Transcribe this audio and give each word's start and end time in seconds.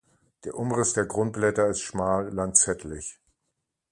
Der 0.45 0.55
Umriss 0.55 0.93
der 0.93 1.05
Grundblätter 1.05 1.67
ist 1.67 1.81
schmal 1.81 2.33
lanzettlich. 2.33 3.19